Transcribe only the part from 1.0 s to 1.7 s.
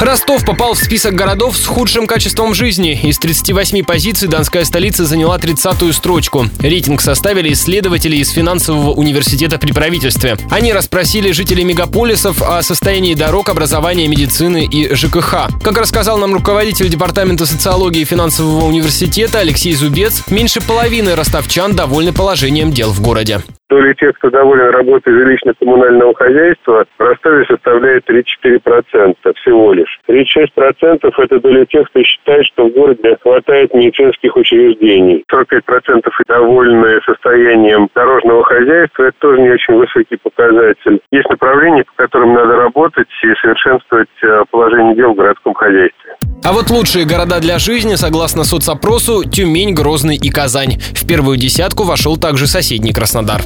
городов с